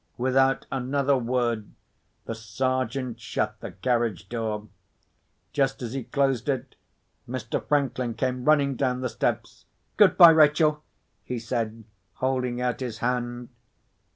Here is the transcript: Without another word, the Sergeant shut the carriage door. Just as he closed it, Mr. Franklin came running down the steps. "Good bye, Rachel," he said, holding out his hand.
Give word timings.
Without 0.17 0.65
another 0.71 1.15
word, 1.15 1.69
the 2.25 2.33
Sergeant 2.33 3.19
shut 3.19 3.59
the 3.59 3.69
carriage 3.71 4.27
door. 4.29 4.67
Just 5.53 5.83
as 5.83 5.93
he 5.93 6.05
closed 6.05 6.49
it, 6.49 6.73
Mr. 7.29 7.63
Franklin 7.63 8.15
came 8.15 8.43
running 8.43 8.75
down 8.75 9.01
the 9.01 9.09
steps. 9.09 9.65
"Good 9.97 10.17
bye, 10.17 10.31
Rachel," 10.31 10.81
he 11.23 11.37
said, 11.37 11.83
holding 12.13 12.59
out 12.59 12.79
his 12.79 12.97
hand. 12.97 13.49